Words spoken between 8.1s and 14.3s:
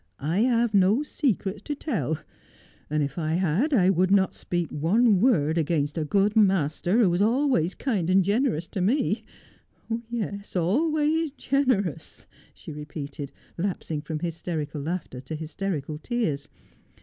generous to me— yes, always generous,' she repeated, lapsing from